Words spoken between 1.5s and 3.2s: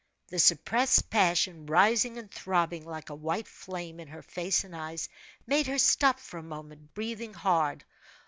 rising and throbbing like a